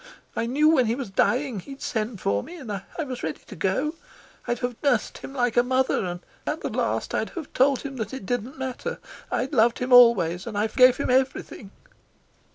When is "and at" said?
6.05-6.61